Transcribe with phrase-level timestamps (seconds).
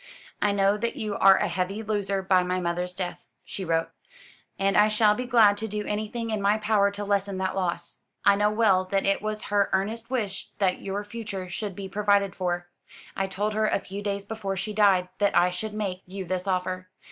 [0.41, 3.91] "I know that you are a heavy loser by my mother's death," she wrote,
[4.57, 7.99] "and I shall be glad to do anything in my power to lessen that loss.
[8.25, 12.33] I know well that it was her earnest wish that your future should be provided
[12.33, 12.67] for.
[13.15, 16.47] I told her a few days before she died that I should make you this
[16.47, 16.89] offer.